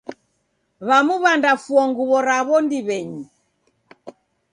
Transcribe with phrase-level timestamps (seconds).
[0.87, 3.23] W'amu w'andafua nguw'o raw'o ndiw'enyi.